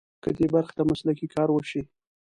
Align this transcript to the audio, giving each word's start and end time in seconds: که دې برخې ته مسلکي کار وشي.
که 0.23 0.29
دې 0.37 0.45
برخې 0.53 0.73
ته 0.77 0.83
مسلکي 0.91 1.27
کار 1.35 1.49
وشي. 1.51 1.81